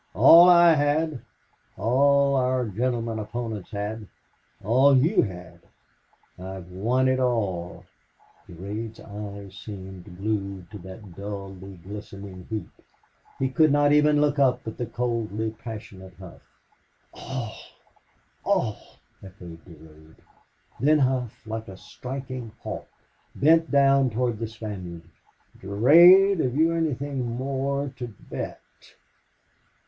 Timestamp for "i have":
6.39-6.71